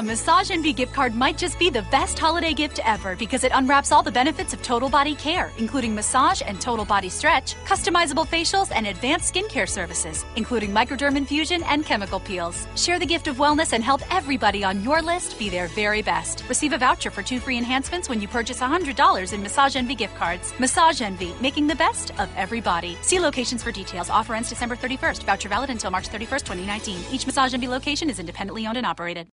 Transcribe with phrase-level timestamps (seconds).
[0.00, 3.52] A Massage Envy gift card might just be the best holiday gift ever because it
[3.54, 8.26] unwraps all the benefits of total body care, including massage and total body stretch, customizable
[8.26, 12.66] facials, and advanced skincare services, including microderm infusion and chemical peels.
[12.76, 16.44] Share the gift of wellness and help everybody on your list be their very best.
[16.48, 20.16] Receive a voucher for two free enhancements when you purchase $100 in Massage Envy gift
[20.16, 20.54] cards.
[20.58, 22.96] Massage Envy, making the best of every body.
[23.02, 24.08] See locations for details.
[24.08, 25.24] Offer ends December 31st.
[25.24, 27.02] Voucher valid until March 31st, 2019.
[27.12, 29.28] Each Massage Envy location is independently owned and operated.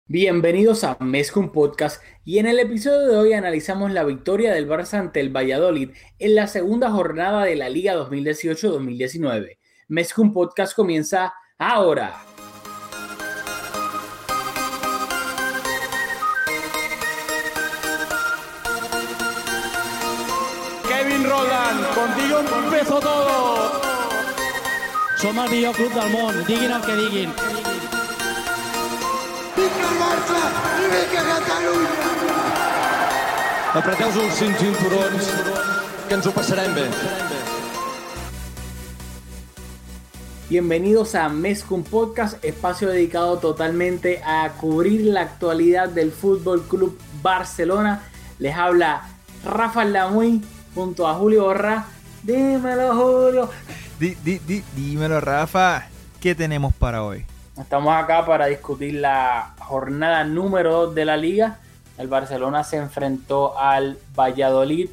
[0.52, 4.98] Bienvenidos a Mezcum Podcast y en el episodio de hoy analizamos la victoria del Barça
[4.98, 9.57] ante el Valladolid en la segunda jornada de la Liga 2018-2019.
[9.88, 12.22] Mezcum Podcast comienza ahora.
[20.86, 23.80] Kevin Roland, contigo empezó todo.
[25.16, 27.61] Som el millor club del món, diguin el que diguin.
[29.56, 30.40] Vinga el Barça
[30.82, 31.90] i vinga Catalunya!
[33.80, 35.28] Apreteu-vos els cinc cinturons,
[36.08, 36.84] que ens ho passarem bé.
[40.50, 48.02] Bienvenidos a Mezcum Podcast, espacio dedicado totalmente a cubrir la actualidad del Fútbol Club Barcelona.
[48.38, 49.02] Les habla
[49.44, 50.42] Rafa Lamuy
[50.74, 51.86] junto a Julio Borra.
[52.22, 53.48] Dímelo, Julio.
[53.98, 55.88] Di- di- di- dímelo, Rafa.
[56.20, 57.24] ¿Qué tenemos para hoy?
[57.62, 61.58] Estamos acá para discutir la jornada número 2 de la liga.
[61.96, 64.91] El Barcelona se enfrentó al Valladolid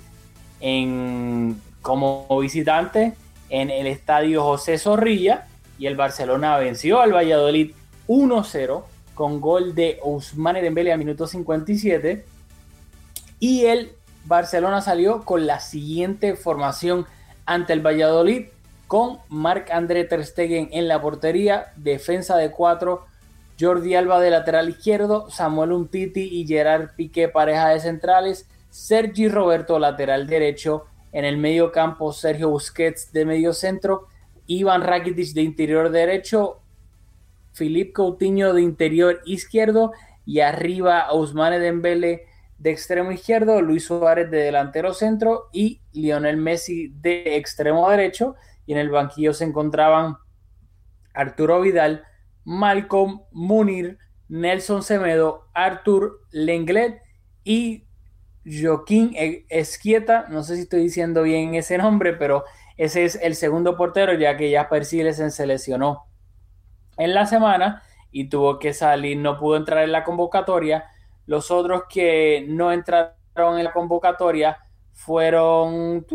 [0.62, 3.16] en, como visitante
[3.50, 5.48] en el estadio José Zorrilla
[5.80, 7.72] y el Barcelona venció al Valladolid
[8.08, 8.84] 1-0
[9.16, 12.24] con gol de Ousmane Dembélé a minuto 57
[13.40, 13.94] y el
[14.26, 17.08] Barcelona salió con la siguiente formación
[17.48, 18.46] ante el Valladolid
[18.90, 23.06] con Marc-André Ter Stegen en la portería, defensa de cuatro,
[23.60, 29.78] Jordi Alba de lateral izquierdo, Samuel Umtiti y Gerard Piqué pareja de centrales, Sergi Roberto
[29.78, 34.08] lateral derecho, en el medio campo Sergio Busquets de medio centro,
[34.48, 36.58] Iván Rakitic de interior derecho,
[37.54, 39.92] Philippe Coutinho de interior izquierdo
[40.26, 42.26] y arriba Ousmane Dembélé
[42.58, 48.36] de extremo izquierdo, Luis Suárez de delantero centro y Lionel Messi de extremo derecho.
[48.70, 50.18] Y en el banquillo se encontraban
[51.16, 52.04] Arturo Vidal,
[52.44, 53.98] Malcolm Munir,
[54.28, 57.02] Nelson Semedo, Artur Lenglet
[57.44, 57.88] y
[58.46, 59.16] Joaquín
[59.50, 60.28] Esquieta.
[60.30, 62.44] No sé si estoy diciendo bien ese nombre, pero
[62.78, 66.06] ese es el segundo portero, ya que Jasper Silesen se lesionó
[66.98, 67.82] en la semana
[68.12, 70.86] y tuvo que salir, no pudo entrar en la convocatoria.
[71.26, 74.60] Los otros que no entraron en la convocatoria
[74.94, 76.06] fueron,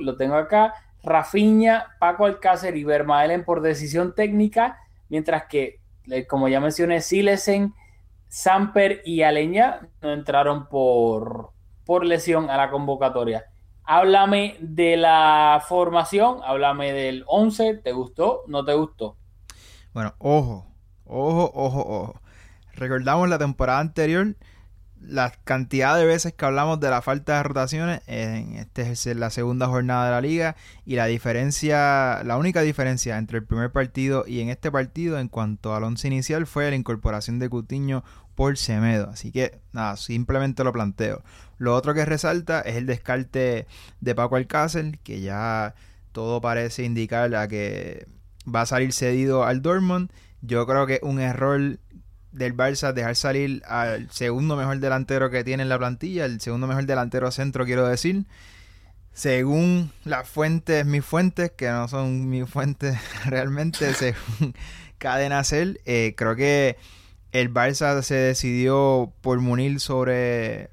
[0.00, 0.74] lo tengo acá,
[1.06, 4.78] Rafiña, Paco Alcácer y Vermaelen por decisión técnica,
[5.08, 5.80] mientras que,
[6.28, 7.74] como ya mencioné, Silesen,
[8.28, 11.52] Samper y Aleña no entraron por,
[11.84, 13.46] por lesión a la convocatoria.
[13.84, 18.42] Háblame de la formación, háblame del 11, ¿te gustó?
[18.48, 19.16] ¿No te gustó?
[19.94, 20.66] Bueno, ojo,
[21.04, 22.20] ojo, ojo, ojo.
[22.72, 24.34] Recordamos la temporada anterior,
[25.00, 28.02] la cantidad de veces que hablamos de la falta de rotaciones.
[28.06, 30.56] En este es la segunda jornada de la liga.
[30.84, 35.28] Y la diferencia, la única diferencia entre el primer partido y en este partido en
[35.28, 39.10] cuanto al once inicial fue la incorporación de Cutiño por Semedo.
[39.10, 41.22] Así que nada, simplemente lo planteo.
[41.58, 43.66] Lo otro que resalta es el descarte
[44.00, 45.74] de Paco Alcácer, que ya
[46.12, 48.06] todo parece indicar a que
[48.52, 50.10] va a salir cedido al Dortmund.
[50.42, 51.78] Yo creo que un error
[52.36, 56.66] del Barça dejar salir al segundo mejor delantero que tiene en la plantilla, el segundo
[56.66, 58.26] mejor delantero centro, quiero decir.
[59.12, 64.54] Según las fuentes, mis fuentes, que no son mis fuentes realmente, según
[64.98, 66.76] Cadena eh, creo que
[67.32, 70.68] el Barça se decidió por Munir sobre,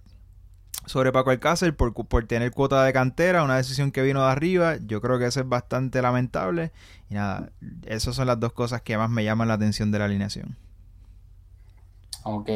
[0.85, 4.75] sobre Paco Alcácer, por, por tener cuota de cantera, una decisión que vino de arriba.
[4.85, 6.73] Yo creo que eso es bastante lamentable.
[7.09, 7.51] Y nada,
[7.85, 10.57] esas son las dos cosas que más me llaman la atención de la alineación.
[12.23, 12.49] Ok.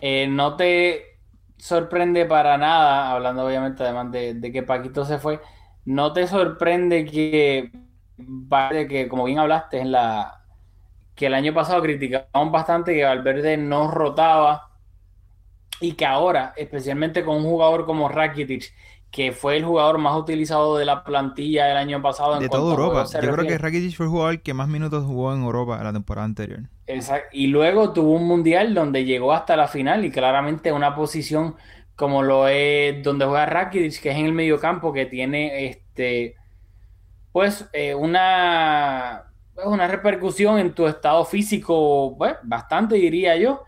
[0.00, 1.18] Eh, no te
[1.56, 5.40] sorprende para nada, hablando obviamente además de, de, que Paquito se fue,
[5.84, 7.70] no te sorprende que,
[8.88, 10.44] que como bien hablaste en la
[11.14, 14.70] que el año pasado criticamos bastante que Valverde no rotaba
[15.80, 18.72] y que ahora, especialmente con un jugador como Rakitic,
[19.14, 22.34] que fue el jugador más utilizado de la plantilla el año pasado.
[22.34, 23.04] En de toda Europa.
[23.22, 26.24] Yo creo que Rakitic fue el jugador que más minutos jugó en Europa la temporada
[26.24, 26.62] anterior.
[26.88, 27.28] Exacto.
[27.30, 31.54] Y luego tuvo un mundial donde llegó hasta la final y claramente una posición
[31.94, 36.34] como lo es donde juega Rakitic, que es en el medio campo, que tiene este
[37.30, 39.26] pues eh, una,
[39.64, 43.62] una repercusión en tu estado físico, pues, bastante diría yo.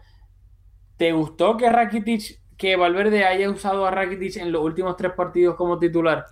[0.97, 5.57] ¿te gustó que Rakitic, que Valverde haya usado a Rakitic en los últimos tres partidos
[5.57, 6.27] como titular?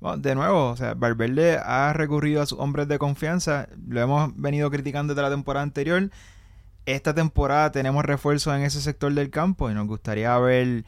[0.00, 3.68] Bueno, de nuevo, o sea, Valverde ha recurrido a sus hombres de confianza.
[3.88, 6.10] Lo hemos venido criticando desde la temporada anterior.
[6.84, 10.84] Esta temporada tenemos refuerzos en ese sector del campo y nos gustaría ver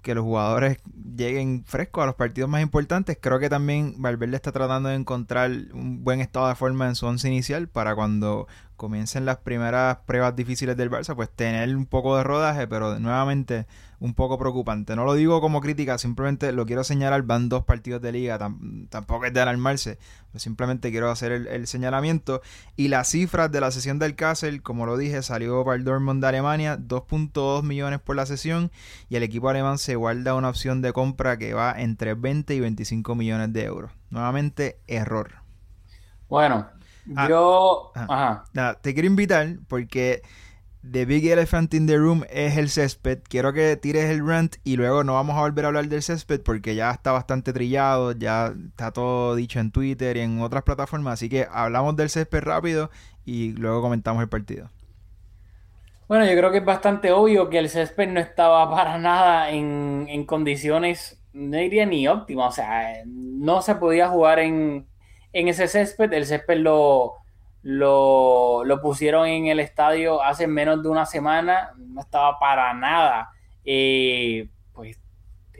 [0.00, 0.78] que los jugadores
[1.16, 3.18] lleguen frescos a los partidos más importantes.
[3.20, 7.06] Creo que también Valverde está tratando de encontrar un buen estado de forma en su
[7.06, 8.48] once inicial para cuando
[8.82, 13.68] comiencen las primeras pruebas difíciles del Barça, pues tener un poco de rodaje, pero nuevamente
[14.00, 14.96] un poco preocupante.
[14.96, 17.22] No lo digo como crítica, simplemente lo quiero señalar.
[17.22, 18.38] Van dos partidos de liga,
[18.90, 19.98] tampoco es de alarmarse,
[20.32, 22.42] pues simplemente quiero hacer el, señalamiento.
[22.74, 26.20] Y las cifras de la sesión del Castle, como lo dije, salió para el Dortmund
[26.20, 28.72] de Alemania, 2.2 millones por la sesión,
[29.08, 32.58] y el equipo alemán se guarda una opción de compra que va entre 20 y
[32.58, 33.92] 25 millones de euros.
[34.10, 35.34] Nuevamente, error.
[36.28, 36.66] Bueno,
[37.16, 37.92] ah, yo.
[37.94, 38.44] Ajá.
[38.52, 40.22] Nada, te quiero invitar porque
[40.90, 43.20] The Big Elephant in the Room es el césped.
[43.28, 46.40] Quiero que tires el rant y luego no vamos a volver a hablar del césped
[46.40, 51.14] porque ya está bastante trillado, ya está todo dicho en Twitter y en otras plataformas.
[51.14, 52.90] Así que hablamos del césped rápido
[53.24, 54.70] y luego comentamos el partido.
[56.08, 60.06] Bueno, yo creo que es bastante obvio que el césped no estaba para nada en,
[60.08, 62.48] en condiciones, no diría ni óptimas.
[62.48, 64.88] O sea, no se podía jugar en,
[65.32, 66.12] en ese césped.
[66.12, 67.22] El césped lo
[67.62, 73.30] lo, pusieron en el estadio hace menos de una semana, no estaba para nada
[73.64, 74.98] eh, pues,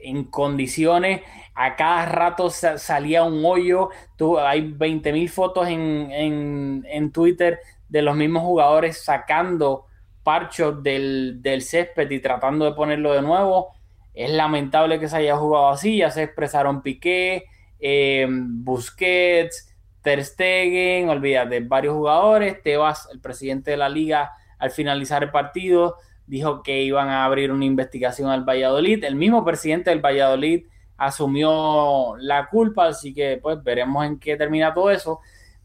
[0.03, 1.23] en condiciones,
[1.55, 8.17] a cada rato salía un hoyo, Tú, hay 20.000 fotos en, en, Twitter de los
[8.17, 9.87] mismos jugadores sacando
[10.25, 13.69] parchos del, césped y tratando de ponerlo de nuevo.
[14.15, 17.47] Es lamentable que se haya jugado así, ya se expresaron Piqué,
[17.83, 22.63] eh, Busquets, Ter Stegen, olvídate, varios jugadores.
[22.63, 25.97] Tebas, el presidente de la liga, al finalizar el partido,
[26.27, 29.03] dijo que iban a abrir una investigación al Valladolid.
[29.05, 34.73] El mismo presidente del Valladolid asumió la culpa, así que pues veremos en qué termina
[34.73, 35.21] todo eso.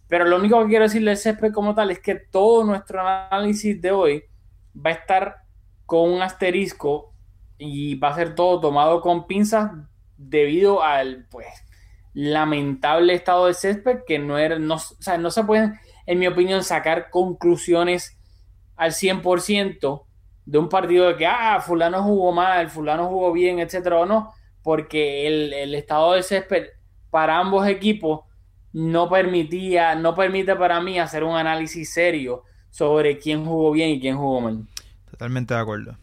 [0.07, 3.79] Pero lo único que quiero decirle al césped como tal es que todo nuestro análisis
[3.79, 4.23] de hoy
[4.75, 5.35] va a estar
[5.85, 7.13] con un asterisco
[7.57, 9.71] y va a ser todo tomado con pinzas
[10.15, 11.45] debido al pues
[12.17, 14.77] lamentable estado de césped que no, era, no,
[15.19, 18.17] no se pueden, en mi opinión, sacar conclusiones
[18.75, 20.03] al 100%
[20.43, 24.33] de un partido de que, ah, fulano jugó mal, fulano jugó bien, etcétera, o no,
[24.63, 26.65] porque el, estado de césped
[27.11, 28.21] para ambos equipos
[28.73, 33.99] no permitía, no permite para mí hacer un análisis serio sobre quién jugó bien y
[33.99, 34.65] quién jugó mal.
[35.11, 35.95] Totalmente de acuerdo.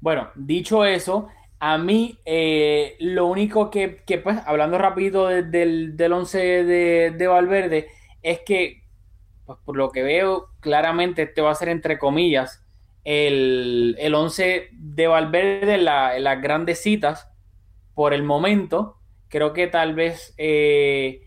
[0.00, 1.30] Bueno, dicho eso,
[1.60, 7.88] a mí, eh, lo único que, pues, hablando rapidito del, del 11 de, Valverde,
[8.22, 8.82] es que,
[9.46, 12.64] pues, por lo que veo, claramente este va a ser, entre comillas,
[13.04, 17.28] el, el 11 de Valverde las grandes citas,
[17.94, 18.98] por el momento.
[19.28, 21.22] Creo que tal vez, eh,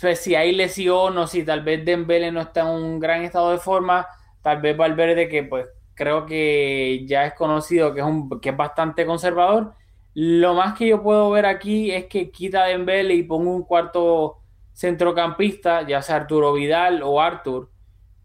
[0.00, 3.52] pues, si hay lesión o si tal vez Dembele no está en un gran estado
[3.52, 4.06] de forma,
[4.42, 8.56] tal vez Valverde, que pues creo que ya es conocido que es, un, que es
[8.56, 9.74] bastante conservador.
[10.14, 14.38] Lo más que yo puedo ver aquí es que quita Dembele y pongo un cuarto
[14.72, 17.70] centrocampista, ya sea Arturo Vidal o Artur,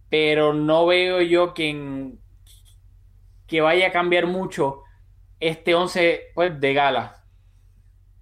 [0.09, 2.13] pero no veo yo que,
[3.47, 4.83] que vaya a cambiar mucho
[5.39, 7.23] este 11 pues, de gala.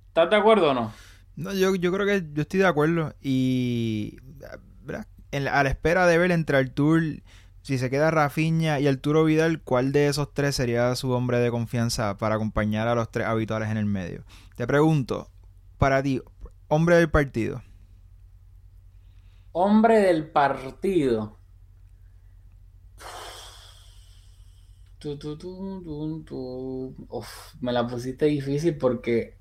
[0.07, 0.93] ¿Estás de acuerdo o no?
[1.35, 4.17] No, yo, yo creo que yo estoy de acuerdo y
[5.31, 7.01] a la espera de ver entre Artur
[7.61, 11.51] si se queda Rafiña y Arturo Vidal, ¿cuál de esos tres sería su hombre de
[11.51, 14.23] confianza para acompañar a los tres habituales en el medio?
[14.55, 15.29] Te pregunto,
[15.77, 16.21] para ti,
[16.67, 17.61] hombre del partido.
[19.51, 21.37] Hombre del partido.
[27.61, 29.37] me la pusiste difícil porque.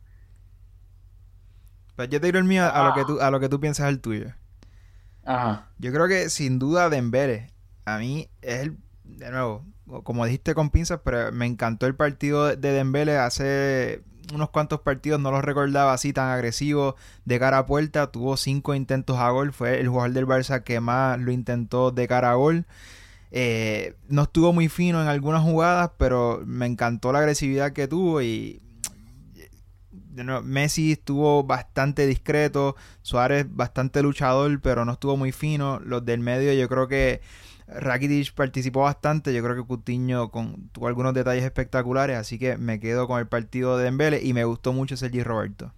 [1.96, 3.88] Pues yo te digo el mío a, lo que tú, a lo que tú piensas
[3.88, 4.34] el tuyo.
[5.24, 5.70] Ajá.
[5.78, 7.57] Yo creo que sin duda Dembele
[7.94, 9.64] a mí es el, de nuevo,
[10.02, 14.02] como dijiste con pinzas, pero me encantó el partido de Dembele hace
[14.34, 18.74] unos cuantos partidos, no los recordaba así tan agresivo de cara a puerta, tuvo cinco
[18.74, 22.34] intentos a gol, fue el jugador del Barça que más lo intentó de cara a
[22.34, 22.66] gol.
[23.30, 28.22] Eh, no estuvo muy fino en algunas jugadas, pero me encantó la agresividad que tuvo
[28.22, 28.62] y
[30.24, 35.80] Messi estuvo bastante discreto, Suárez bastante luchador, pero no estuvo muy fino.
[35.80, 37.20] Los del medio yo creo que
[37.68, 42.80] Rakitic participó bastante, yo creo que Coutinho con, tuvo algunos detalles espectaculares, así que me
[42.80, 45.72] quedo con el partido de Dembele y me gustó mucho Sergi Roberto.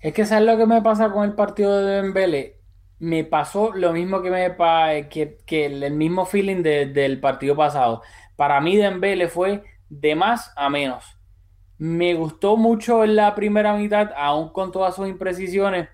[0.00, 2.60] Es que sabes lo que me pasa con el partido de Dembele,
[2.98, 4.56] me pasó lo mismo que me
[5.08, 8.02] que, que el mismo feeling del partido pasado.
[8.36, 11.04] Para mí Dembele fue de más a menos.
[11.78, 15.88] Me gustó mucho en la primera mitad, aún con todas sus imprecisiones,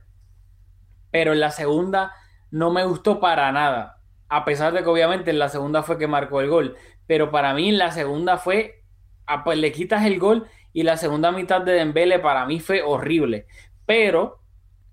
[1.10, 2.12] pero en la segunda
[2.50, 3.99] no me gustó para nada.
[4.30, 7.52] A pesar de que obviamente en la segunda fue que marcó el gol, pero para
[7.52, 8.84] mí en la segunda fue,
[9.26, 12.80] ah, pues le quitas el gol y la segunda mitad de Dembele para mí fue
[12.82, 13.46] horrible.
[13.86, 14.40] Pero,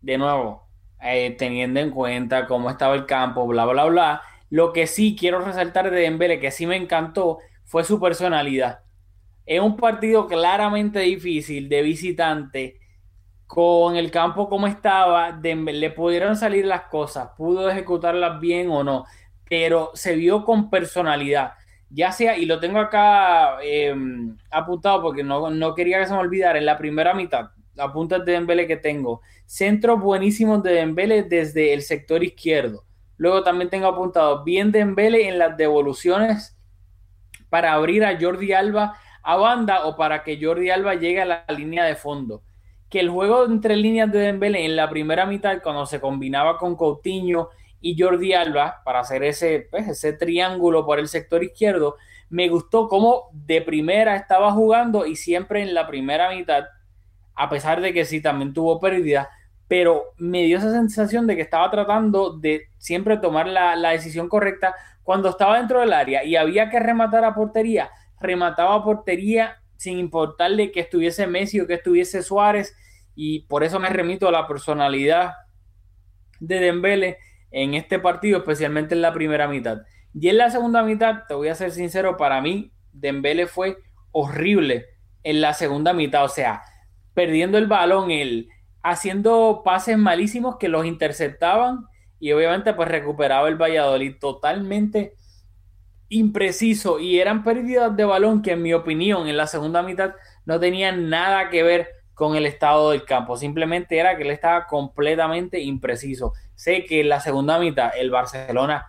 [0.02, 0.68] de nuevo,
[1.02, 5.40] eh, teniendo en cuenta cómo estaba el campo, bla, bla, bla, lo que sí quiero
[5.40, 8.80] resaltar de Dembele, que sí me encantó, fue su personalidad.
[9.46, 12.80] Es un partido claramente difícil de visitante.
[13.46, 18.84] Con el campo como estaba, Dembélé, le pudieron salir las cosas, pudo ejecutarlas bien o
[18.84, 19.06] no,
[19.50, 21.54] pero se vio con personalidad.
[21.90, 26.20] Ya sea, y lo tengo acá em, apuntado porque no, no, quería que se me
[26.20, 31.74] olvidara, en la primera mitad, apuntas de Dembélé que tengo, centros buenísimos de Dembélé desde
[31.74, 32.84] el sector izquierdo.
[33.16, 36.58] Luego también tengo apuntado bien Dembélé en las devoluciones
[37.50, 41.46] para abrir a Jordi Alba a banda o para que Jordi Alba llegue a la
[41.50, 42.44] línea de fondo.
[42.90, 46.76] Que el juego entre líneas de Dembélé en la primera mitad, cuando se combinaba con
[46.76, 47.50] Coutinho
[47.82, 51.96] y Jordi Alba para hacer ese, pues, ese triángulo por el sector izquierdo,
[52.30, 56.66] me gustó cómo de primera estaba jugando y siempre en la primera mitad,
[57.36, 59.30] a pesar de que sí también tuvo pérdida,
[59.68, 64.30] pero me dio esa sensación de que estaba tratando de siempre tomar la, la decisión
[64.30, 67.90] correcta cuando estaba dentro del área y había que rematar a portería.
[68.20, 72.76] Remataba portería sin importarle que estuviese Messi o que estuviese Suárez
[73.16, 75.34] y por eso me remito a la personalidad
[76.40, 77.18] de Dembele
[77.52, 79.80] en este partido, especialmente en la primera mitad.
[80.14, 83.78] Y en la segunda mitad, te voy a ser sincero, para mí Dembele fue
[84.12, 84.86] horrible
[85.24, 86.64] en la segunda mitad, o sea,
[87.14, 88.50] perdiendo el balón, él
[88.84, 91.86] haciendo pases malísimos que los interceptaban
[92.20, 95.14] y obviamente pues recuperaba el Valladolid totalmente
[96.10, 100.14] impreciso y eran pérdidas de balón que en mi opinión en la segunda mitad
[100.46, 104.66] no tenían nada que ver con el estado del campo, simplemente era que él estaba
[104.66, 106.34] completamente impreciso.
[106.56, 108.88] Sé que en la segunda mitad el Barcelona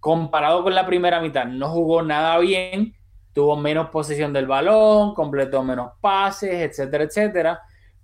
[0.00, 2.96] comparado con la primera mitad no jugó nada bien,
[3.32, 7.60] tuvo menos posesión del balón, completó menos pases, etcétera, etcétera,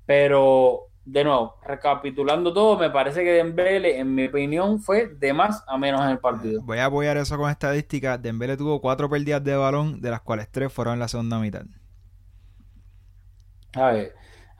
[0.06, 5.64] pero de nuevo, recapitulando todo, me parece que Dembele, en mi opinión, fue de más
[5.66, 6.62] a menos en el partido.
[6.62, 8.18] Voy a apoyar eso con estadística.
[8.18, 11.64] Dembele tuvo cuatro pérdidas de balón, de las cuales tres fueron en la segunda mitad.
[13.74, 14.14] A ver,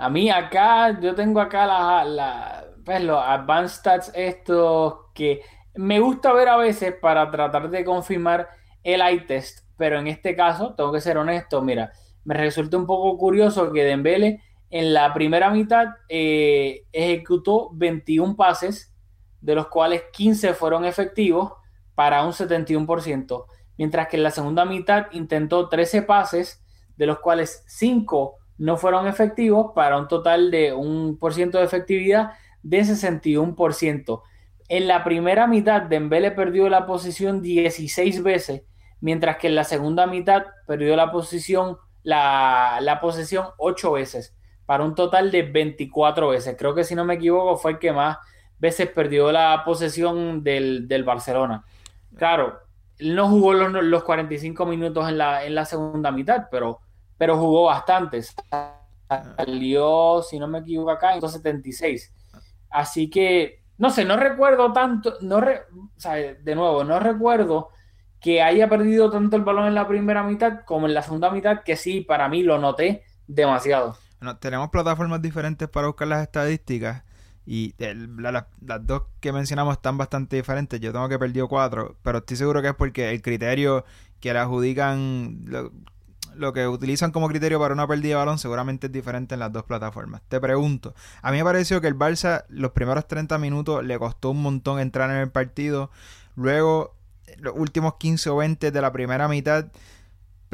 [0.05, 5.41] a mí acá, yo tengo acá la, la, pues los advanced stats estos que
[5.77, 8.51] me gusta ver a veces para tratar de confirmar
[8.83, 11.91] el eye test, pero en este caso, tengo que ser honesto, mira,
[12.23, 18.95] me resulta un poco curioso que Dembele en la primera mitad eh, ejecutó 21 pases,
[19.41, 21.55] de los cuales 15 fueron efectivos
[21.95, 23.47] para un 71%,
[23.79, 26.63] mientras que en la segunda mitad intentó 13 pases,
[26.95, 31.65] de los cuales 5 no fueron efectivos para un total de un por ciento de
[31.65, 32.33] efectividad
[32.63, 34.23] de 61%.
[34.69, 38.63] En la primera mitad, Dembele perdió la posición 16 veces,
[39.01, 44.35] mientras que en la segunda mitad perdió la posición, la, la posesión 8 veces
[44.67, 46.57] para un total de 24 veces.
[46.59, 48.19] Creo que si no me equivoco fue el que más
[48.59, 51.65] veces perdió la posesión del, Barcelona.
[52.17, 52.61] Claro,
[52.99, 56.81] él no jugó los, 45 minutos en la, en la segunda mitad, pero,
[57.17, 58.35] pero jugó bastantes.
[59.37, 62.13] Salió, si no me equivoco acá, en 176.
[62.71, 67.71] Así que, no sé, no recuerdo tanto, no de nuevo, no recuerdo
[68.21, 71.63] que haya perdido tanto el balón en la primera mitad como en la segunda mitad,
[71.63, 73.97] que sí, para mí lo noté demasiado
[74.33, 77.05] tenemos plataformas diferentes para buscar las estadísticas
[77.47, 78.47] y las
[78.87, 80.81] dos que mencionamos están bastante diferentes.
[80.81, 83.85] Yo tengo que perdió cuatro, pero estoy seguro que es porque el criterio
[84.21, 85.45] que le adjudican,
[86.53, 89.65] que utilizan como criterio para una pérdida de balón seguramente es diferente en las dos
[89.65, 90.23] plataformas.
[90.29, 94.31] Te pregunto, a mí me pareció que el Barça los primeros 30 minutos le costó
[94.31, 95.91] un montón entrar en el partido,
[96.37, 96.95] luego
[97.39, 99.67] los últimos 15 o 20 de la primera mitad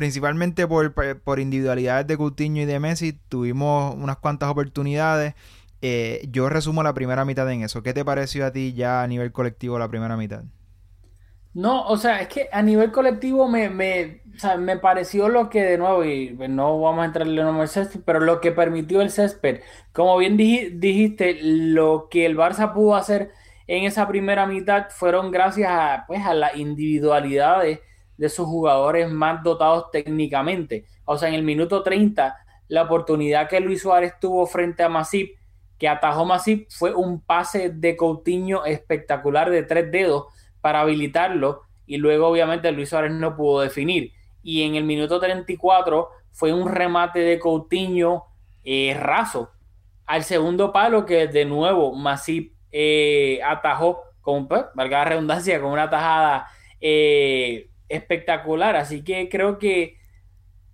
[0.01, 5.35] principalmente por, por individualidades de Coutinho y de Messi, tuvimos unas cuantas oportunidades.
[5.83, 7.83] Eh, yo resumo la primera mitad en eso.
[7.83, 10.45] ¿Qué te pareció a ti ya a nivel colectivo la primera mitad?
[11.53, 14.23] No, o sea, es que a nivel colectivo me, me,
[14.59, 18.21] me pareció lo que de nuevo, y no vamos a entrarle en el césped, pero
[18.21, 19.61] lo que permitió el césped.
[19.93, 23.33] Como bien dijiste, lo que el Barça pudo hacer
[23.67, 27.81] en esa primera mitad fueron gracias a, pues, a las individualidades
[28.17, 30.85] de sus jugadores más dotados técnicamente.
[31.05, 32.37] O sea, en el minuto 30,
[32.69, 35.37] la oportunidad que Luis Suárez tuvo frente a Masip,
[35.79, 40.27] que atajó Masip, fue un pase de Coutinho espectacular de tres dedos
[40.61, 44.13] para habilitarlo y luego obviamente Luis Suárez no pudo definir.
[44.43, 48.25] y en el minuto 34 fue un remate de Coutinho
[48.65, 49.51] eh, raso
[50.07, 55.71] al segundo palo que de nuevo Masip eh, atajó con, pues, valga la redundancia, con
[55.71, 56.49] una tajada
[56.81, 58.75] eh, espectacular.
[58.75, 59.99] Así que creo que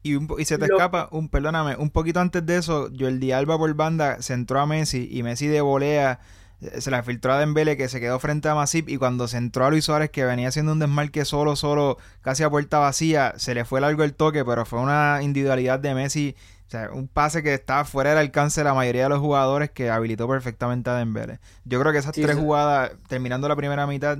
[0.03, 3.75] y, y, se te escapa, un, perdóname, un poquito antes de eso, Jordi Alba por
[3.75, 6.21] banda centró a Messi y Messi de volea
[6.61, 9.67] se la filtró a Dembele que se quedó frente a Masip y cuando se entró
[9.67, 13.55] a Luis Suárez que venía haciendo un desmarque solo, solo, casi a puerta vacía, se
[13.55, 16.35] le fue largo el toque, pero fue una individualidad de Messi,
[16.67, 19.71] o sea, un pase que estaba fuera del alcance de la mayoría de los jugadores
[19.71, 21.41] que habilitó perfectamente a Dembele.
[21.65, 24.19] Yo creo que esas tres jugadas, terminando la primera mitad,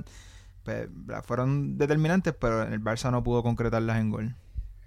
[0.63, 0.87] pues,
[1.23, 4.35] fueron determinantes, pero el Barça no pudo concretarlas en gol.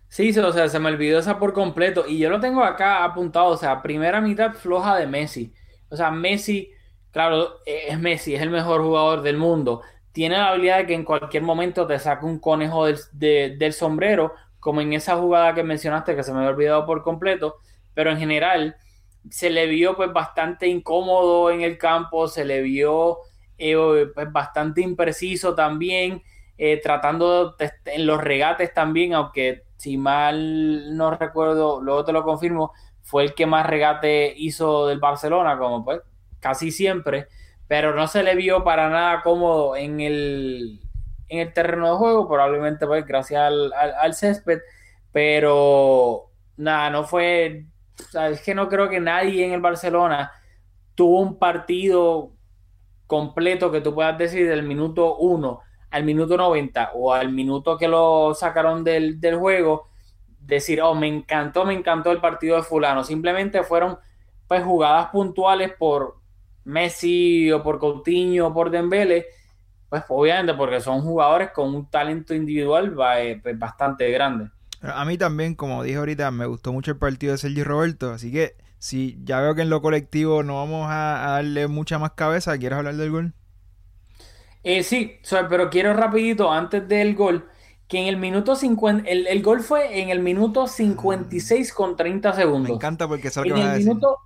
[0.08, 2.04] Sí, o sea, se me olvidó esa por completo.
[2.06, 3.46] Y yo lo tengo acá apuntado.
[3.46, 5.54] O sea, primera mitad floja de Messi.
[5.88, 6.72] O sea, Messi
[7.12, 9.82] Claro, e-, es Messi, es el mejor jugador del mundo.
[10.12, 14.80] Tiene la habilidad de que en cualquier momento te saque un conejo del, sombrero, como
[14.80, 17.56] en esa jugada que mencionaste que se me había olvidado por completo,
[17.94, 18.76] pero en general
[19.30, 23.18] se le vio pues bastante incómodo en el campo, se le vio
[23.58, 26.22] eh, pues, bastante impreciso también,
[26.58, 32.72] eh, tratando en los regates también, aunque si mal no recuerdo, luego te lo confirmo,
[33.02, 36.00] fue el que más regate hizo del Barcelona, como pues
[36.40, 37.28] casi siempre,
[37.68, 40.80] pero no se le vio para nada cómodo en el,
[41.28, 44.60] en el terreno de juego, probablemente pues gracias al, césped,
[45.12, 47.66] pero nada, no fue,
[48.30, 50.32] es que no creo que nadie en el Barcelona
[50.94, 52.32] tuvo un partido
[53.06, 57.88] completo que tú puedas decir del minuto 1 al minuto 90 o al minuto que
[57.88, 59.88] lo sacaron del, del juego,
[60.40, 63.04] decir, oh, me encantó, me encantó el partido de fulano.
[63.04, 63.98] Simplemente fueron
[64.46, 66.19] pues jugadas puntuales por,
[66.64, 69.26] Messi o por Coutinho o por Dembele,
[69.88, 74.50] pues obviamente porque son jugadores con un talento individual eh, pues, bastante grande.
[74.82, 78.32] A mí también, como dije ahorita, me gustó mucho el partido de Sergi Roberto, así
[78.32, 82.56] que si ya veo que en lo colectivo no vamos a, darle mucha más cabeza,
[82.56, 83.34] ¿quieres hablar del gol?
[84.62, 85.18] Eh, sí,
[85.50, 87.46] pero quiero rapidito, antes del gol,
[87.88, 92.68] que en el minuto 50, el, gol fue en el minuto 56 con 30 segundos.
[92.70, 94.16] Me encanta porque eso en el minuto,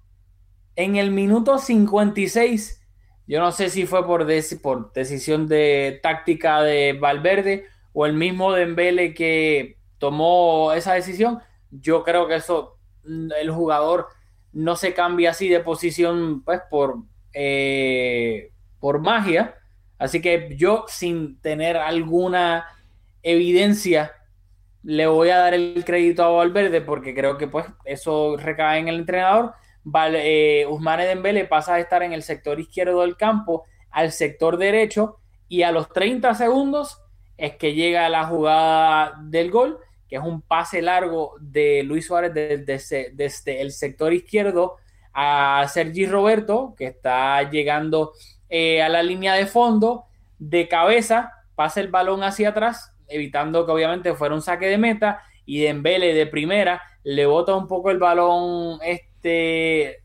[0.76, 2.82] en el minuto 56,
[3.26, 4.26] yo no sé si fue por,
[4.62, 11.40] por decisión de táctica de Valverde o el mismo Dembele que tomó esa decisión.
[11.70, 14.08] Yo creo que eso, mm, el jugador
[14.52, 16.96] no se cambia así de posición pues por,
[17.32, 19.56] eh, por magia.
[19.98, 22.66] Así que yo sin tener alguna
[23.22, 24.12] evidencia
[24.82, 28.88] le voy a dar el crédito a Valverde porque creo que pues eso recae en
[28.88, 29.54] el entrenador
[29.84, 35.20] vale, eh, Usmane pasa a estar en el sector izquierdo del campo al sector derecho
[35.48, 37.00] y a los 30 segundos
[37.36, 42.32] es que llega la jugada del gol, que es un pase largo de Luis Suárez
[42.34, 44.76] desde, el sector izquierdo
[45.12, 48.12] a Sergi Roberto, que está llegando
[48.48, 50.06] eh, a la línea de fondo,
[50.38, 55.22] de cabeza, pasa el balón hacia atrás, evitando que obviamente fuera un saque de meta,
[55.46, 59.98] y Dembele de primera le bota un poco el balón este, eh,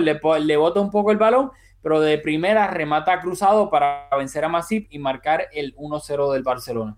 [0.00, 1.50] le, bota un poco el balón,
[1.82, 6.96] pero de primera remata cruzado para vencer a Masip y marcar el 1-0 del Barcelona.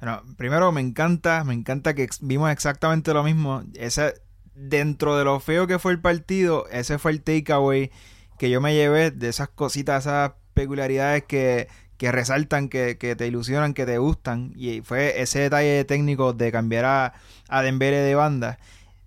[0.00, 3.62] Bueno, primero me encanta, me encanta que vimos exactamente lo mismo.
[3.74, 4.14] Ese,
[4.54, 7.90] dentro de lo feo que fue el partido, ese fue el takeaway
[8.38, 13.26] que yo me llevé de esas cositas, esas peculiaridades que, que resaltan, que, que, te
[13.26, 14.52] ilusionan, que te gustan.
[14.54, 17.14] Y fue ese detalle técnico de cambiar a,
[17.48, 18.58] a Dembele de banda.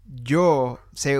[0.05, 1.19] Yo sé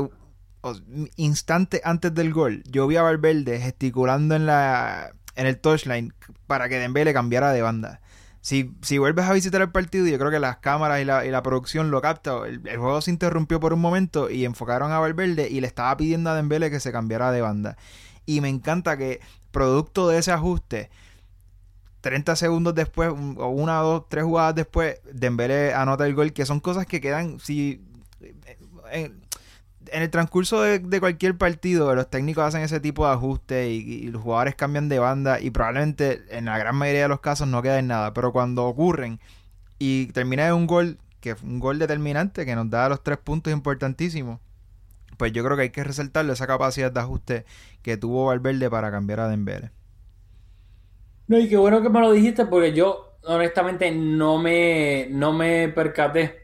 [1.16, 6.14] instante antes del gol, yo vi a Valverde gesticulando en la en el touchline
[6.48, 8.02] para que Dembele cambiara de banda.
[8.42, 11.30] Si, si vuelves a visitar el partido, yo creo que las cámaras y la, y
[11.30, 12.66] la producción lo captan.
[12.66, 16.32] El, juego se interrumpió por un momento y enfocaron a Valverde y le estaba pidiendo
[16.32, 17.78] a Dembele que se cambiara de banda.
[18.26, 19.20] Y me encanta que,
[19.52, 20.90] producto de ese ajuste,
[22.02, 26.60] 30 segundos después, o una, dos, tres jugadas después, Dembele anota el gol, que son
[26.60, 27.84] cosas que quedan, si
[28.92, 29.22] en
[29.92, 34.56] el transcurso de, cualquier partido, los técnicos hacen ese tipo de ajustes y, los jugadores
[34.56, 37.88] cambian de banda y probablemente en la gran mayoría de los casos no queda en
[37.88, 38.14] nada.
[38.14, 39.20] Pero cuando ocurren
[39.80, 43.52] y termina en un gol, que un gol determinante, que nos da los tres puntos
[43.52, 44.40] importantísimos,
[45.18, 47.46] pues yo creo que hay que resaltarle esa capacidad de ajuste
[47.82, 49.72] que tuvo Valverde para cambiar a Dembele.
[51.28, 55.70] No, y qué bueno que me lo dijiste porque yo honestamente no me, no me
[55.70, 56.41] percaté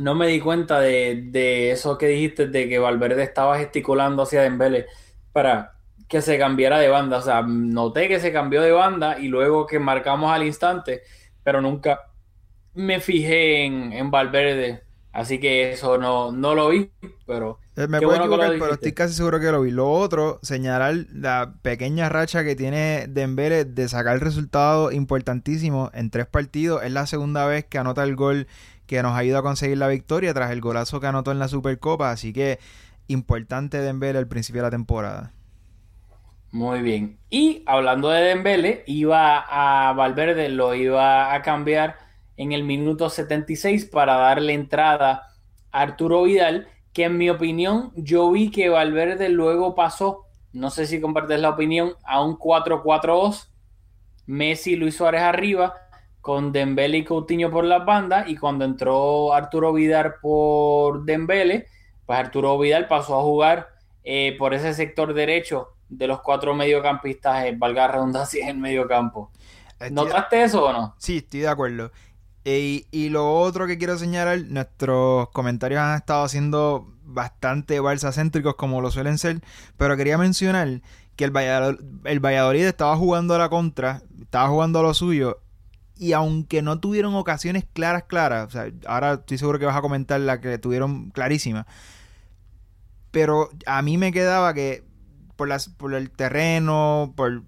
[0.00, 4.86] no me di cuenta de, eso que dijiste, de que Valverde estaba gesticulando hacia Dembele
[5.32, 7.18] para que se cambiara de banda.
[7.18, 11.02] O sea, noté que se cambió de banda y luego que marcamos al instante,
[11.42, 12.00] pero nunca
[12.74, 16.90] me fijé en, en Valverde, así que eso no, no lo vi,
[17.26, 19.70] pero Eh, Me puedo bueno equivocar, pero estoy casi seguro que lo vi.
[19.70, 26.26] Lo otro, señalar la pequeña racha que tiene Dembélé de sacar resultados importantísimos en tres
[26.26, 26.82] partidos.
[26.82, 28.48] Es la segunda vez que anota el gol
[28.90, 32.10] que nos ayuda a conseguir la victoria tras el golazo que anotó en la Supercopa.
[32.10, 32.58] Así que
[33.06, 35.32] importante Dembélé al principio de la temporada.
[36.50, 37.20] Muy bien.
[37.30, 41.98] Y hablando de Dembele, iba a Valverde, lo iba a cambiar
[42.36, 45.28] en el minuto 76 para darle entrada
[45.70, 50.86] a Arturo Vidal, que en mi opinión yo vi que Valverde luego pasó, no sé
[50.86, 53.50] si compartes la opinión, a un 4-4-2.
[54.26, 55.74] Messi, Luis Suárez arriba,
[56.20, 61.66] con Dembele y Coutinho por las bandas, y cuando entró Arturo Vidal por Dembele,
[62.06, 63.68] pues Arturo Vidal pasó a jugar
[64.04, 68.86] eh, por ese sector derecho de los cuatro mediocampistas, eh, valga la redundancia, en medio
[68.86, 69.30] campo.
[69.78, 70.94] Estoy- ¿Notaste eso o no?
[70.98, 71.90] Sí, estoy de acuerdo.
[72.44, 78.80] E- y lo otro que quiero señalar, nuestros comentarios han estado siendo bastante balsacéntricos como
[78.80, 79.40] lo suelen ser,
[79.76, 80.80] pero quería mencionar
[81.16, 85.38] que el Valladolid, el Valladolid estaba jugando a la contra, estaba jugando a lo suyo,
[86.00, 89.82] y aunque no tuvieron ocasiones claras, claras, o sea, ahora estoy seguro que vas a
[89.82, 91.66] comentar la que tuvieron clarísima,
[93.10, 94.82] pero a mí me quedaba que
[95.36, 97.42] por, las, por el terreno, por,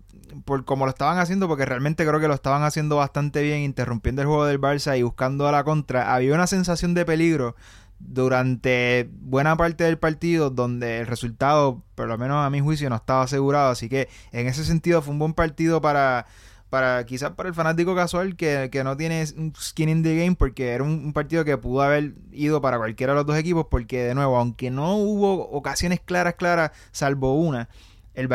[0.44, 4.20] por cómo lo estaban haciendo, porque realmente creo que lo estaban haciendo bastante bien, interrumpiendo
[4.20, 7.56] el juego del Barça y buscando a la contra, había una sensación de peligro
[8.00, 12.96] durante buena parte del partido donde el resultado, por lo menos a mi juicio, no
[12.96, 13.70] estaba asegurado.
[13.70, 16.26] Así que en ese sentido fue un buen partido para,
[16.72, 20.70] para quizás para el fanático casual que, que no tiene skin in the game, porque
[20.70, 24.02] era un, un partido que pudo haber ido para cualquiera de los dos equipos, porque
[24.04, 27.68] de nuevo, aunque no hubo ocasiones claras, claras, salvo una,
[28.14, 28.26] el,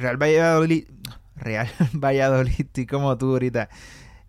[0.00, 0.86] Real Valladolid,
[1.36, 3.68] Real Valladolid, estoy como tú ahorita,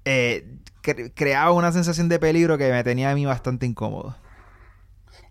[0.04, 0.45] eh,
[0.84, 4.17] cre- creaba una sensación de peligro que me tenía a mí bastante incómodo.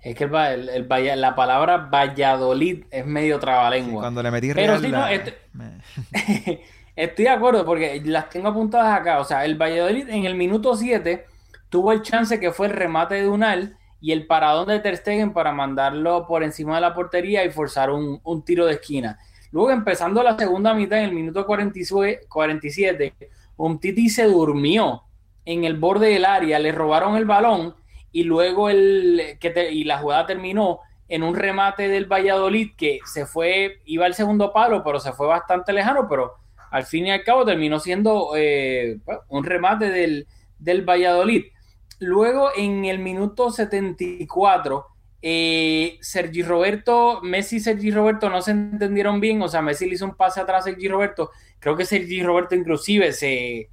[0.00, 4.00] Es que el, va- el- el Valla- la palabra Valladolid es medio trabalengua.
[4.00, 5.82] Cuando le metí Pero Real, no, este- me-
[6.98, 9.20] Estoy de acuerdo porque las tengo apuntadas acá.
[9.20, 11.26] O sea, el Valladolid en el minuto 7
[11.68, 15.32] tuvo el chance que fue el remate de Unal y el paradón de Ter Stegen
[15.32, 19.16] para mandarlo por encima de la portería y forzar un, un tiro de esquina.
[19.52, 23.14] Luego, empezando la segunda mitad, en el minuto 47, 47,
[23.56, 25.04] Umtiti se durmió
[25.44, 27.76] en el borde del área, le robaron el balón
[28.10, 32.98] y luego el, que te- y la jugada terminó en un remate del Valladolid que
[33.06, 36.34] se fue, iba al segundo palo, pero se fue bastante lejano, pero
[36.70, 40.26] al fin y al cabo terminó siendo eh, un remate del,
[40.58, 41.44] del Valladolid.
[42.00, 44.86] Luego en el minuto 74,
[45.20, 49.94] eh, Sergi Roberto, Messi y Sergi Roberto no se entendieron bien, o sea, Messi le
[49.94, 53.68] hizo un pase atrás a Sergi Roberto, creo que Sergi Roberto inclusive se,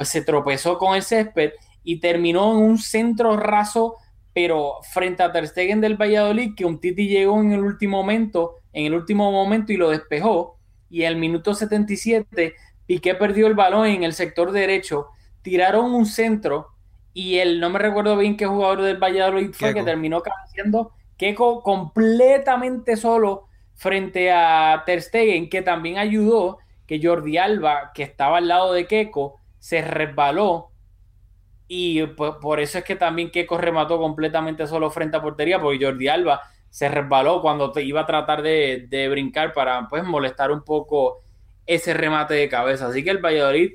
[0.00, 1.52] se tropezó con el césped
[1.84, 3.96] y terminó en un centro raso,
[4.32, 8.56] pero frente a Ter Stegen del Valladolid, que un Titi llegó en el último momento,
[8.72, 10.58] en el último momento y lo despejó,
[10.92, 12.54] y el minuto 77
[12.86, 15.08] Piqué perdió el balón en el sector derecho,
[15.40, 16.68] tiraron un centro
[17.14, 19.80] y el no me recuerdo bien qué jugador del Valladolid fue Keco.
[19.80, 27.38] que terminó cabeceando Keco completamente solo frente a Ter Stegen, que también ayudó que Jordi
[27.38, 30.72] Alba, que estaba al lado de Keco, se resbaló
[31.68, 35.82] y pues, por eso es que también Keco remató completamente solo frente a portería, porque
[35.82, 40.50] Jordi Alba se resbaló cuando te iba a tratar de, de brincar para pues molestar
[40.50, 41.20] un poco
[41.66, 42.86] ese remate de cabeza.
[42.86, 43.72] Así que el Valladolid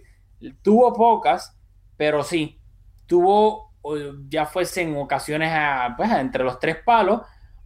[0.64, 1.56] tuvo pocas,
[1.96, 2.60] pero sí,
[3.06, 3.72] tuvo,
[4.30, 7.22] ya fuese en ocasiones a, pues, entre los tres palos,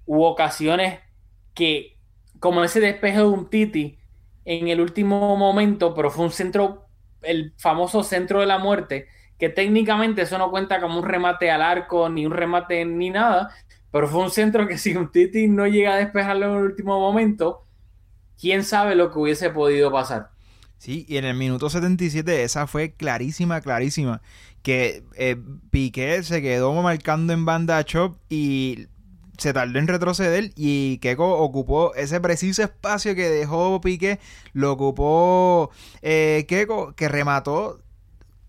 [0.05, 0.99] hubo ocasiones
[1.53, 1.97] que,
[2.41, 3.97] como ese despeje de un Titi
[4.43, 6.87] en el último momento, pero fue un centro,
[7.21, 9.07] el famoso centro de la muerte,
[9.39, 13.55] que técnicamente eso no cuenta como un remate al arco, ni un remate ni nada,
[13.91, 16.99] pero fue un centro que si un Titi no llega a despejarlo en el último
[16.99, 17.65] momento,
[18.39, 20.31] quién sabe lo que hubiese podido pasar.
[20.77, 24.21] Sí, y en el minuto 77 esa fue clarísima, clarísima.
[24.63, 25.37] Que eh,
[25.69, 28.87] Piqué se quedó marcando en banda a Chop y
[29.37, 34.19] se tardó en retroceder y Keco ocupó ese preciso espacio que dejó Piqué,
[34.53, 37.81] lo ocupó eh, que remató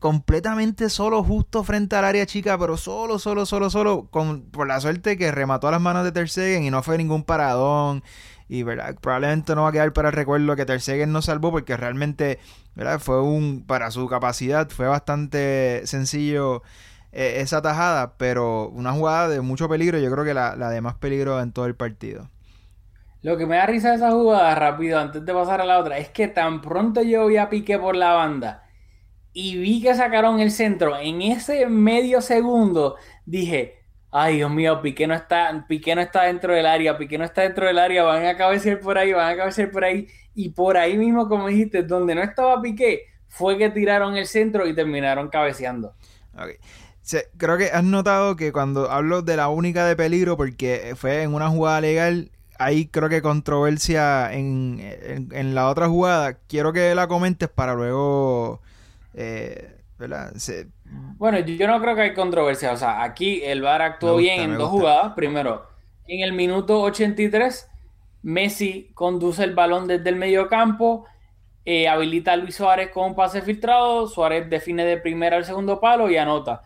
[0.02, 4.80] completamente solo justo frente al área chica, pero solo, solo, solo, solo, con, por la
[4.80, 8.02] suerte que remató a las manos de Ter Stegen y no fue ningún paradón.
[8.48, 11.52] Y verdad, probablemente no va a quedar para el recuerdo que Ter Stegen no salvó
[11.52, 12.40] porque realmente
[12.74, 12.98] ¿verdad?
[12.98, 16.62] fue un, para su capacidad, fue bastante sencillo
[17.12, 20.80] eh, esa tajada, pero una jugada de mucho peligro, yo creo que la, la de
[20.80, 22.28] más peligro en todo el partido.
[23.22, 25.98] Lo que me da risa de esa jugada, rápido, antes de pasar a la otra,
[25.98, 28.61] es que tan pronto yo vi a Piqué por la banda
[29.32, 30.96] y vi que sacaron el centro.
[30.98, 36.52] En ese medio segundo dije, ay Dios mío, Piqué no está, Piqué no está dentro
[36.52, 39.36] del área, Piqué no está dentro del área, van a cabecear por ahí, van a
[39.36, 40.06] cabecear por ahí.
[40.34, 44.66] Y por ahí mismo, como dijiste, donde no estaba Piqué, fue que tiraron el centro
[44.66, 45.94] y terminaron cabeceando.
[47.36, 51.34] creo que has notado que cuando hablo de la única de peligro, porque fue en
[51.34, 54.80] una jugada legal, hay creo que controversia en,
[55.32, 56.34] en, la otra jugada.
[56.48, 58.60] Quiero que la comentes para luego...
[59.14, 60.32] Eh, ¿verdad?
[61.16, 62.72] Bueno, yo no creo que hay controversia.
[62.72, 65.12] O sea, aquí el VAR actuó bien en dos jugadas.
[65.14, 65.66] Primero,
[66.06, 67.68] en el minuto 83,
[68.22, 71.06] Messi conduce el balón desde el medio campo,
[71.64, 75.80] eh, habilita a Luis Suárez con un pase filtrado, Suárez define de primera al segundo
[75.80, 76.62] palo y anota.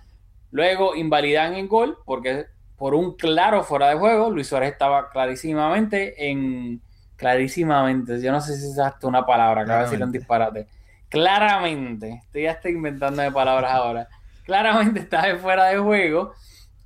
[0.50, 6.30] Luego invalidan el gol porque por un claro fuera de juego, Luis Suárez estaba clarísimamente
[6.30, 6.80] en...
[7.16, 10.66] Clarísimamente, yo no sé si es hasta una palabra, acaba de decir un disparate.
[11.08, 14.08] Claramente, estoy ya estoy inventando de palabras ahora.
[14.44, 16.34] Claramente estaba fuera de juego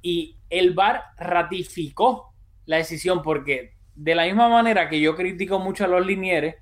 [0.03, 2.33] y el VAR ratificó
[2.67, 6.57] la decisión porque de la misma manera que yo critico mucho a los linieres,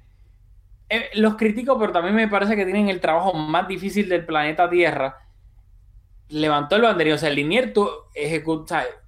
[0.88, 4.70] eh, los critico, pero también me parece que tienen el trabajo más difícil del planeta
[4.70, 5.16] Tierra.
[6.28, 7.72] Levantó el banderín, o sea, el linier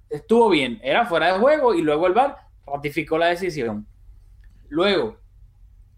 [0.09, 3.87] estuvo bien, era fuera de juego y luego el VAR ratificó la decisión.
[4.69, 5.17] Luego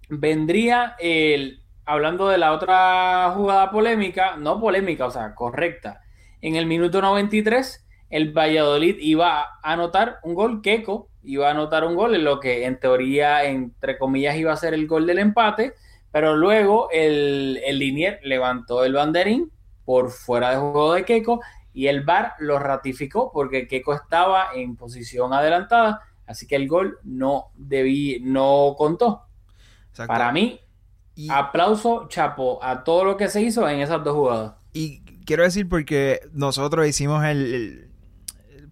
[0.09, 6.02] vendría el, hablando de la otra jugada polémica, no polémica, o sea, correcta.
[6.41, 11.86] En el minuto 93, el Valladolid iba a anotar un gol, Keco iba a anotar
[11.86, 15.19] un gol en lo que en teoría, entre comillas, iba a ser el gol del
[15.19, 15.74] empate,
[16.12, 19.52] pero luego el, el Linier levantó el banderín
[19.86, 21.41] por fuera de juego de Keco
[21.74, 27.00] y el VAR lo ratificó porque Keco estaba en posición adelantada, así que el gol
[27.04, 29.24] no debí, no contó.
[30.08, 30.60] Para mí,
[31.30, 34.54] aplauso, chapo, a todo lo que se hizo en esas dos jugadas.
[34.73, 37.89] Y quiero decir porque nosotros hicimos el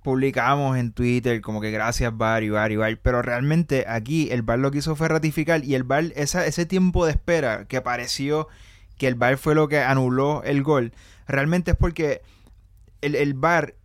[0.01, 4.41] publicamos en Twitter como que gracias VAR y VAR y VAR, pero realmente aquí el
[4.41, 7.82] VAR lo que hizo fue ratificar y el VAR, esa, ese tiempo de espera que
[7.82, 8.47] pareció
[8.97, 10.93] que el VAR fue lo que anuló el gol,
[11.27, 12.21] realmente es porque
[13.01, 13.75] el, el VAR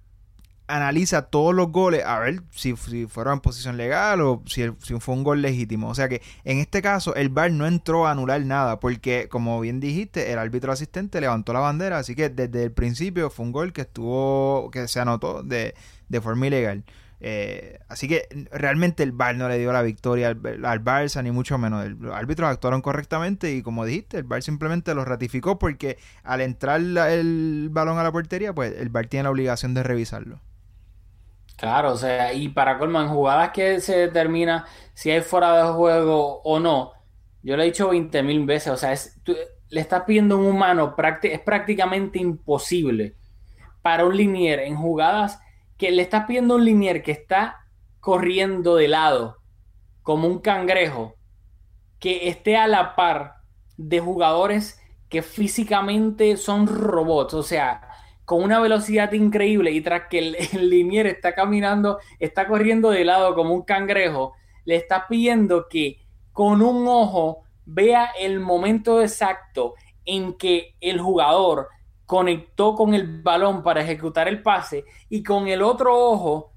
[0.68, 4.98] analiza todos los goles a ver si, si fueron en posición legal o si, si,
[5.00, 5.88] fue un gol legítimo.
[5.88, 9.61] O sea que en este caso el VAR no entró a anular nada porque como
[9.61, 13.52] bien dijiste el árbitro asistente levantó la bandera así que desde el principio fue un
[13.52, 15.74] gol que estuvo que se anotó de,
[16.09, 16.85] de forma ilegal.
[17.20, 20.38] Eh, así que realmente el VAR no le dio la victoria al,
[20.85, 21.88] Barça, ni mucho menos.
[21.98, 26.81] Los árbitros actuaron correctamente y como dijiste, el VAR simplemente lo ratificó porque al entrar
[26.81, 30.40] el balón a la portería, pues el VAR tiene la obligación de revisarlo.
[31.57, 35.73] Claro, o sea, y para colmo, en jugadas que se determina si hay fuera de
[35.73, 36.92] juego o no,
[37.42, 39.19] yo le he dicho 20 mil veces, o sea, es,
[39.71, 43.16] le estás pidiendo un humano, es prácticamente imposible
[43.83, 45.40] para un linier en jugadas
[45.79, 47.66] que le estás pidiendo un linier que está
[48.01, 49.38] corriendo de lado
[50.03, 51.16] como un cangrejo,
[51.99, 53.37] que esté a la par
[53.77, 57.83] de jugadores que físicamente son robots, o sea,
[58.27, 63.07] con una velocidad increíble y tras que el, el linier está caminando, está corriendo de
[63.07, 64.35] lado como un cangrejo,
[64.67, 71.69] le estás pidiendo que con un ojo vea el momento exacto en que el jugador
[72.05, 76.53] conectó con el balón para ejecutar el pase y con el otro ojo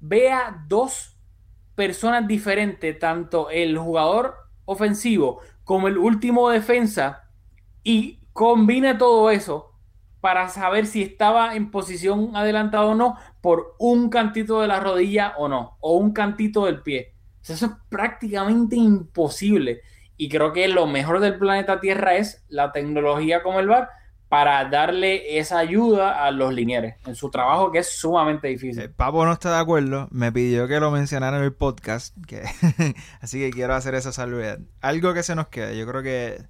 [0.00, 1.16] vea dos
[1.74, 7.24] personas diferentes, tanto el jugador ofensivo como el último defensa
[7.82, 9.67] y combine todo eso
[10.20, 15.34] para saber si estaba en posición adelantada o no por un cantito de la rodilla
[15.36, 17.14] o no, o un cantito del pie.
[17.42, 19.80] eso es prácticamente imposible.
[20.16, 23.88] Y creo que lo mejor del planeta Tierra es la tecnología como el VAR,
[24.28, 28.82] para darle esa ayuda a los linieres en su trabajo que es sumamente difícil.
[28.82, 32.42] Eh, Papo no está de acuerdo, me pidió que lo mencionara en el podcast, que
[33.20, 34.58] así que quiero hacer esa salvedad.
[34.82, 36.42] Algo que se nos quede, yo creo que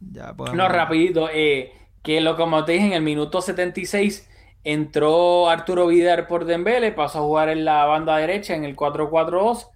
[0.00, 0.56] ya podemos...
[0.56, 4.28] No, rapidito, eh, que lo como te dije, en el minuto 76
[4.64, 9.68] entró Arturo Vidal por Dembele, pasó a jugar en la banda derecha en el 4-4-2.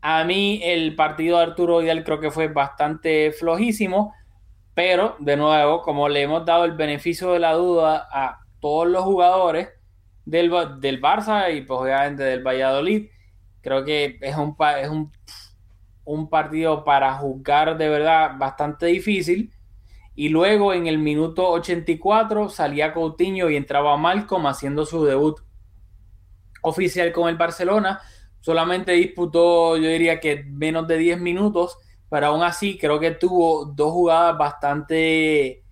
[0.00, 4.14] A mí el partido de Arturo Vidal creo que fue bastante flojísimo
[4.74, 9.04] pero, de nuevo, como le hemos dado el beneficio de la duda a todos los
[9.04, 9.68] jugadores
[10.24, 13.08] del, del Barça y pues obviamente del Valladolid,
[13.60, 15.12] creo que es un, es un,
[16.04, 19.52] un partido para juzgar de verdad bastante difícil.
[20.14, 25.40] Y luego en el minuto 84 salía Coutinho y entraba Malcolm haciendo su debut
[26.62, 28.00] oficial con el Barcelona.
[28.40, 31.78] Solamente disputó, yo diría que menos de 10 minutos
[32.12, 35.64] pero aún así creo que tuvo dos jugadas bastante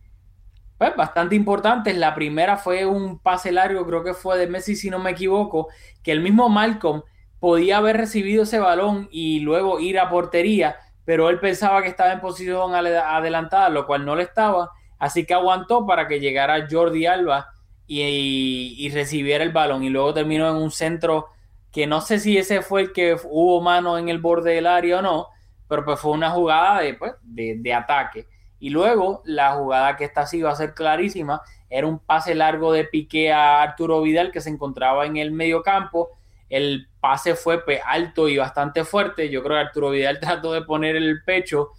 [0.79, 1.94] pues, bastante importantes.
[1.98, 5.68] La primera fue un pase largo, creo que fue de Messi, si no me equivoco,
[6.03, 7.03] que el mismo Malcolm
[7.40, 12.12] podía haber recibido ese balón y luego ir a portería, pero él pensaba que estaba
[12.12, 17.06] en posición adelantada, lo cual no le estaba, así que aguantó para que llegara Jordi
[17.06, 17.48] Alba
[17.86, 21.26] y, recibiera el balón y luego terminó en un centro
[21.72, 24.98] que no sé si ese fue el que hubo mano en el borde del área
[24.98, 25.28] o no,
[25.68, 28.26] pero pues fue una jugada de, pues, de ataque.
[28.60, 32.72] Y luego la jugada que esta sí iba a ser clarísima era un pase largo
[32.72, 36.10] de pique a Arturo Vidal que se encontraba en el medio campo.
[36.50, 39.30] El pase fue pues, alto y bastante fuerte.
[39.30, 41.70] Yo creo que Arturo Vidal trató de poner el pecho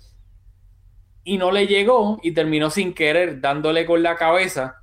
[1.24, 4.78] y no le llegó y terminó sin querer dándole con la cabeza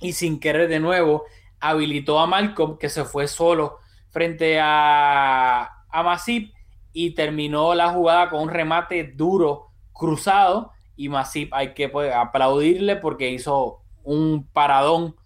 [0.00, 1.24] y sin querer de nuevo
[1.60, 3.78] habilitó a Malcolm que se fue solo
[4.10, 6.52] frente a, a Masip
[6.92, 12.96] y terminó la jugada con un remate duro cruzado y Masip hay que pues, aplaudirle
[12.96, 15.16] porque hizo un paradón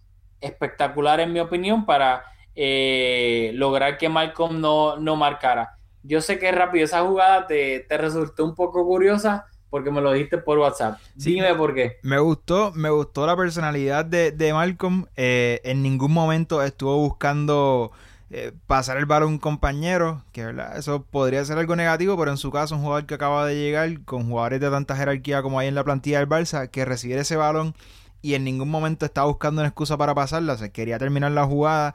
[0.40, 2.24] espectacular en mi opinión para
[2.62, 5.78] eh, lograr que Malcolm no, no marcara.
[6.02, 10.36] Yo sé que rápido esa jugada te, resultó un poco curiosa porque me lo dijiste
[10.36, 10.98] por WhatsApp.
[11.14, 11.96] Dime por qué.
[12.02, 15.06] Me gustó, me gustó la personalidad de, de Malcolm.
[15.16, 17.92] Eh, en ningún momento estuvo buscando
[18.28, 20.76] eh, pasar el balón a un compañero, que ¿verdad?
[20.76, 24.04] eso podría ser algo negativo, pero en su caso un jugador que acaba de llegar
[24.04, 27.36] con jugadores de tanta jerarquía como hay en la plantilla del Barça, que recibiera ese
[27.36, 27.74] balón
[28.20, 31.94] y en ningún momento estaba buscando una excusa para pasarla, o quería terminar la jugada,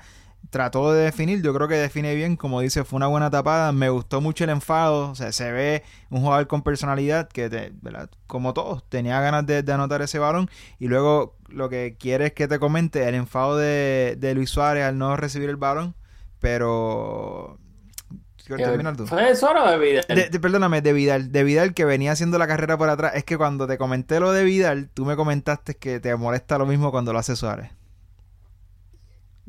[0.49, 3.89] trató de definir, yo creo que define bien, como dice, fue una buena tapada, me
[3.89, 7.73] gustó mucho el enfado, o sea, se ve un jugador con personalidad que,
[8.27, 12.47] como todos, tenía ganas de, anotar ese balón y luego lo que quiere es que
[12.47, 15.95] te comente el enfado de, de Luis Suárez al no recibir el balón
[16.45, 17.58] pero...
[19.08, 20.39] ¿Fue de Suárez o de Vidal?
[20.39, 21.31] perdóname, de Vidal.
[21.31, 23.13] De Vidal que venía haciendo la carrera por atrás.
[23.15, 26.67] Es que cuando te comenté lo de Vidal, tú me comentaste que te molesta lo
[26.67, 27.71] mismo cuando lo hace Suárez.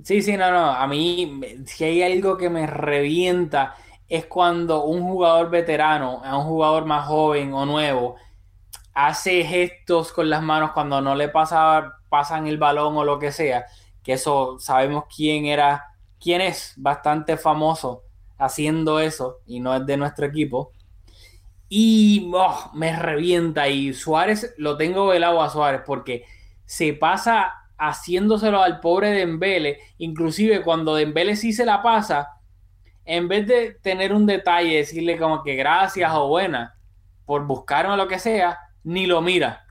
[0.03, 0.71] Sí, sí, no, no.
[0.71, 3.75] A mí, si hay algo que me revienta,
[4.09, 8.17] es cuando un jugador veterano, a un jugador más joven o nuevo,
[8.95, 13.33] hace gestos con las manos cuando no le pasa, pasan el balón o lo que
[13.33, 13.67] sea.
[14.03, 18.03] Que eso sabemos quién era quién es bastante famoso
[18.39, 20.73] haciendo eso y no es de nuestro equipo.
[21.69, 23.69] Y oh, me revienta.
[23.69, 26.25] Y Suárez, lo tengo velado a Suárez porque
[26.65, 29.79] se pasa haciéndoselo al pobre Dembele.
[29.99, 32.37] Inclusive cuando Dembele sí se la pasa,
[33.05, 36.75] en vez de tener un detalle, decirle como que gracias o buena
[37.25, 39.67] por buscarme lo que sea, ni lo mira.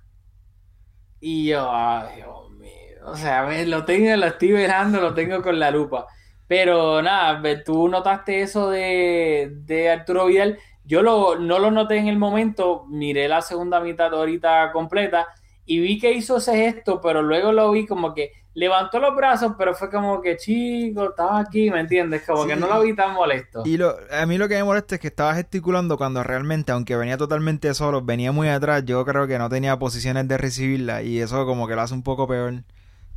[1.20, 2.70] Y yo, ay, Dios mío.
[3.06, 6.08] O sea, lo tengo, lo estoy mirando, lo tengo con la lupa.
[6.48, 10.60] Pero nada, tú notaste eso de, Arturo Vidal.
[10.84, 15.28] Yo lo, no lo noté en el momento, miré la segunda mitad ahorita completa
[15.66, 19.54] y vi que hizo ese gesto, pero luego lo vi como que levantó los brazos,
[19.58, 22.24] pero fue como que chico, estaba aquí, ¿me entiendes?
[22.26, 23.64] Como que no lo vi tan molesto.
[23.66, 26.96] Y lo, a mí lo que me molesta es que estaba gesticulando cuando realmente, aunque
[26.96, 31.20] venía totalmente solo, venía muy atrás, yo creo que no tenía posiciones de recibirla y
[31.20, 32.64] eso como que lo hace un poco peor,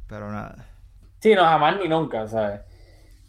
[0.09, 0.67] pero nada.
[1.21, 2.61] Sí, no, jamás ni nunca, ¿sabes?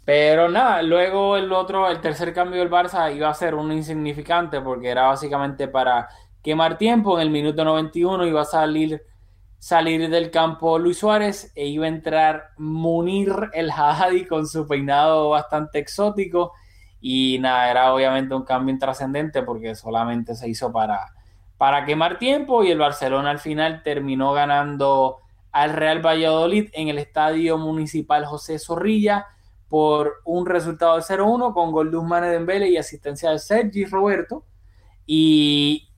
[0.05, 4.60] Pero nada, luego el otro, el tercer cambio del Barça iba a ser un insignificante
[4.60, 6.10] porque era básicamente para
[6.41, 7.19] quemar tiempo.
[7.19, 9.03] En el minuto 91 iba a salir,
[9.60, 15.30] salir del campo Luis Suárez e iba a entrar Munir el Hadi con su peinado
[15.30, 16.54] bastante exótico.
[17.02, 21.13] Y nada, era obviamente un cambio intrascendente porque solamente se hizo para,
[21.58, 25.17] para quemar tiempo y el Barcelona al final terminó ganando
[25.52, 29.28] al Real Valladolid en el Estadio Municipal José Zorrilla
[29.67, 34.45] por un resultado de 0-1 con gol de Usmane Dembele y asistencia de Sergi Roberto.
[35.06, 35.89] Y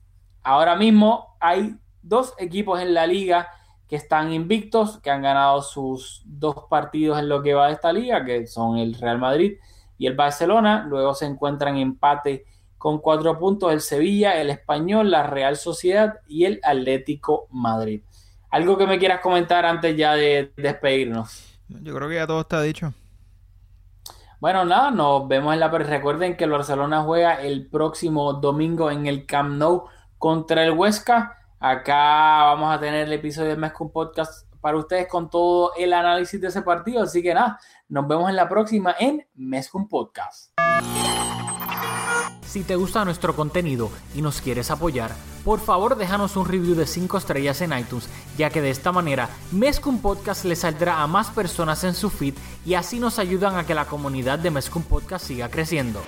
[0.42, 3.48] ahora mismo hay dos equipos en la liga
[3.88, 7.92] que están invictos, que han ganado sus dos partidos en lo que va de esta
[7.92, 9.58] liga, que son el Real Madrid
[9.98, 10.84] y el Barcelona.
[10.88, 12.46] Luego se encuentran en empate
[12.78, 18.02] con cuatro puntos el Sevilla, el Español, la Real Sociedad y el Atlético Madrid.
[18.50, 21.58] ¿Algo que me quieras comentar antes ya de despedirnos?
[21.68, 22.92] Yo creo que ya todo está dicho.
[24.40, 25.68] Bueno, nada, nos vemos en la...
[25.68, 29.84] Recuerden que el Barcelona juega el próximo domingo en el Camp Nou
[30.18, 31.41] contra el Huesca.
[31.64, 36.40] Acá vamos a tener el episodio de Mezcum Podcast para ustedes con todo el análisis
[36.40, 37.04] de ese partido.
[37.04, 40.50] Así que nada, nos vemos en la próxima en Mezcum Podcast.
[42.44, 45.12] Si te gusta nuestro contenido y nos quieres apoyar,
[45.44, 49.28] por favor déjanos un review de 5 estrellas en iTunes, ya que de esta manera
[49.52, 52.34] Mezcum Podcast le saldrá a más personas en su feed
[52.66, 56.02] y así nos ayudan a que la comunidad de Mezcum Podcast siga creciendo.